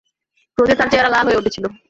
[0.57, 1.65] ক্রোধে তার চেহারা লাল হয়ে উঠেছিল।